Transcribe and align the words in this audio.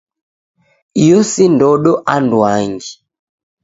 Iyo 1.03 1.19
si 1.31 1.43
ndodo 1.53 1.91
anduangi. 2.13 2.91